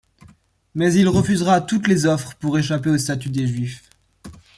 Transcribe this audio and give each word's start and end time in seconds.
Mais 0.73 0.95
il 0.95 1.07
refusera 1.07 1.61
toutes 1.61 1.87
les 1.87 2.07
offres 2.07 2.33
pour 2.33 2.57
échapper 2.57 2.89
au 2.89 2.97
statut 2.97 3.29
des 3.29 3.45
juifs. 3.45 3.87